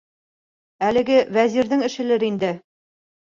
[0.87, 2.51] Әлеге Вәзирҙең эшелер инде!